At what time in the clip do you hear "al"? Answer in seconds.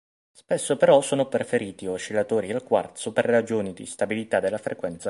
2.51-2.63